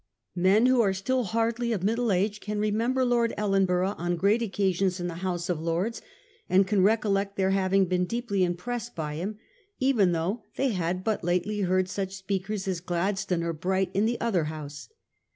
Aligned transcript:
Men 0.35 0.65
who 0.65 0.81
are 0.81 0.93
still 0.93 1.25
hardly 1.25 1.71
of 1.73 1.83
middle 1.83 2.11
age 2.11 2.39
can 2.41 2.57
remember 2.57 3.05
Lord 3.05 3.35
Ellenborough 3.37 3.93
on 3.99 4.15
great 4.15 4.41
occasions 4.41 4.99
in 4.99 5.05
the 5.07 5.13
House 5.21 5.47
of 5.47 5.61
Lords, 5.61 6.01
and 6.49 6.65
can 6.65 6.79
recol 6.81 7.11
lect 7.13 7.35
their 7.37 7.51
having 7.51 7.85
been 7.85 8.05
deeply 8.05 8.43
impressed 8.43 8.95
by 8.95 9.17
him, 9.17 9.37
even 9.77 10.11
though 10.11 10.41
they 10.55 10.69
had 10.69 11.03
but 11.03 11.23
lately 11.23 11.59
heard 11.59 11.87
such 11.87 12.15
speakers 12.15 12.67
as 12.67 12.79
Gladstone 12.81 13.43
or 13.43 13.53
Bright 13.53 13.91
in 13.93 14.05
the 14.07 14.19
other 14.19 14.45
House. 14.45 14.89